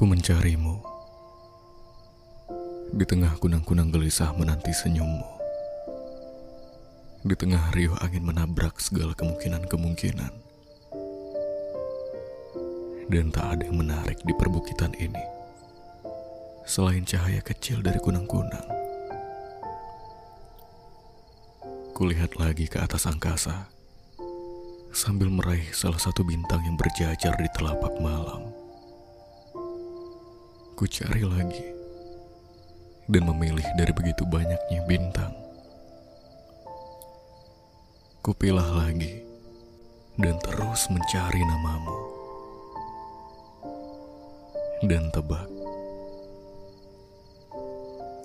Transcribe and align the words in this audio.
Aku 0.00 0.08
mencarimu 0.08 0.80
di 2.96 3.04
tengah 3.04 3.36
kunang-kunang 3.36 3.92
gelisah 3.92 4.32
menanti 4.32 4.72
senyummu. 4.72 5.28
Di 7.20 7.36
tengah 7.36 7.68
riuh 7.76 7.92
angin 8.00 8.24
menabrak 8.24 8.80
segala 8.80 9.12
kemungkinan-kemungkinan. 9.12 10.32
Dan 13.12 13.28
tak 13.28 13.44
ada 13.44 13.68
yang 13.68 13.76
menarik 13.76 14.16
di 14.24 14.32
perbukitan 14.32 14.96
ini. 14.96 15.20
Selain 16.64 17.04
cahaya 17.04 17.44
kecil 17.44 17.84
dari 17.84 18.00
kunang-kunang. 18.00 18.72
Kulihat 21.92 22.40
lagi 22.40 22.72
ke 22.72 22.80
atas 22.80 23.04
angkasa 23.04 23.68
sambil 24.96 25.28
meraih 25.28 25.68
salah 25.76 26.00
satu 26.00 26.24
bintang 26.24 26.64
yang 26.64 26.80
berjajar 26.80 27.36
di 27.36 27.52
telapak 27.52 27.92
malam. 28.00 28.59
Ku 30.80 30.88
cari 30.88 31.20
lagi 31.20 31.60
dan 33.04 33.28
memilih 33.28 33.68
dari 33.76 33.92
begitu 33.92 34.24
banyaknya 34.24 34.80
bintang. 34.88 35.28
Kupilah 38.24 38.64
lagi 38.64 39.20
dan 40.16 40.40
terus 40.40 40.88
mencari 40.88 41.44
namamu. 41.44 41.98
Dan 44.88 45.12
tebak, 45.12 45.44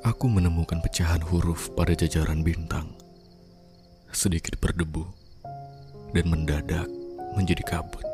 aku 0.08 0.26
menemukan 0.32 0.80
pecahan 0.80 1.28
huruf 1.28 1.76
pada 1.76 1.92
jajaran 1.92 2.40
bintang, 2.40 2.88
sedikit 4.16 4.56
berdebu 4.64 5.04
dan 6.16 6.24
mendadak 6.32 6.88
menjadi 7.36 7.68
kabut. 7.68 8.08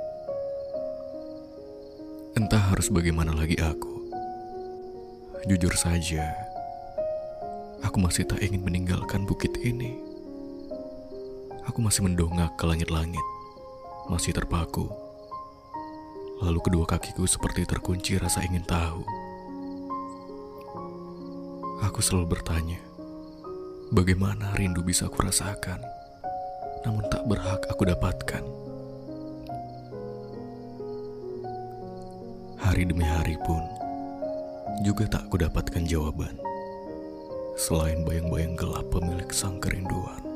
Entah 2.34 2.74
harus 2.74 2.90
bagaimana 2.90 3.38
lagi 3.38 3.62
aku. 3.62 3.91
Jujur 5.42 5.74
saja, 5.74 6.38
aku 7.82 7.98
masih 7.98 8.30
tak 8.30 8.46
ingin 8.46 8.62
meninggalkan 8.62 9.26
bukit 9.26 9.50
ini. 9.66 9.98
Aku 11.66 11.82
masih 11.82 12.06
mendongak 12.06 12.54
ke 12.62 12.70
langit-langit, 12.70 13.26
masih 14.06 14.38
terpaku. 14.38 14.86
Lalu 16.46 16.62
kedua 16.62 16.86
kakiku 16.86 17.26
seperti 17.26 17.66
terkunci 17.66 18.22
rasa 18.22 18.46
ingin 18.46 18.62
tahu. 18.70 19.02
Aku 21.90 22.06
selalu 22.06 22.38
bertanya, 22.38 22.78
bagaimana 23.90 24.54
rindu 24.54 24.86
bisa 24.86 25.10
aku 25.10 25.26
rasakan, 25.26 25.82
namun 26.86 27.02
tak 27.10 27.26
berhak 27.26 27.66
aku 27.66 27.90
dapatkan. 27.90 28.46
Hari 32.62 32.86
demi 32.86 33.10
hari 33.10 33.42
pun, 33.42 33.66
juga 34.80 35.12
tak 35.12 35.28
aku 35.28 35.44
dapatkan 35.44 35.84
jawaban. 35.84 36.40
Selain 37.60 38.08
bayang-bayang 38.08 38.56
gelap 38.56 38.88
pemilik 38.88 39.28
sang 39.36 39.60
kerinduan. 39.60 40.31